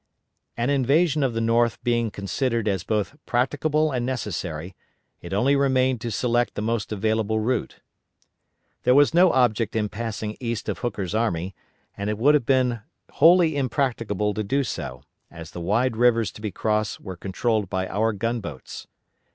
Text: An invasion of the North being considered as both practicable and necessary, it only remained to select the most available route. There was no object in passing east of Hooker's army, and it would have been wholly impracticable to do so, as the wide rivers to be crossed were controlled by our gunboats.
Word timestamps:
An 0.57 0.71
invasion 0.71 1.21
of 1.21 1.35
the 1.35 1.39
North 1.41 1.79
being 1.83 2.09
considered 2.09 2.67
as 2.67 2.83
both 2.83 3.15
practicable 3.27 3.91
and 3.91 4.03
necessary, 4.03 4.75
it 5.21 5.31
only 5.31 5.55
remained 5.55 6.01
to 6.01 6.09
select 6.09 6.55
the 6.55 6.61
most 6.63 6.91
available 6.91 7.39
route. 7.39 7.81
There 8.81 8.95
was 8.95 9.13
no 9.13 9.31
object 9.31 9.75
in 9.75 9.89
passing 9.89 10.37
east 10.39 10.67
of 10.67 10.79
Hooker's 10.79 11.13
army, 11.13 11.53
and 11.95 12.09
it 12.09 12.17
would 12.17 12.33
have 12.33 12.47
been 12.47 12.79
wholly 13.11 13.55
impracticable 13.55 14.33
to 14.33 14.43
do 14.43 14.63
so, 14.63 15.03
as 15.29 15.51
the 15.51 15.61
wide 15.61 15.95
rivers 15.95 16.31
to 16.31 16.41
be 16.41 16.49
crossed 16.49 16.99
were 16.99 17.15
controlled 17.15 17.69
by 17.69 17.87
our 17.87 18.11
gunboats. 18.11 18.87